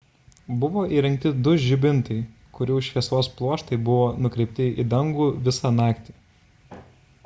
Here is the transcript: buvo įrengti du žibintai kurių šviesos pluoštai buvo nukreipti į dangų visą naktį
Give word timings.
buvo 0.61 0.85
įrengti 0.99 1.31
du 1.47 1.53
žibintai 1.65 2.17
kurių 2.57 2.79
šviesos 2.89 3.31
pluoštai 3.37 3.81
buvo 3.91 4.09
nukreipti 4.27 4.71
į 4.85 4.89
dangų 4.97 5.33
visą 5.49 5.77
naktį 5.83 6.21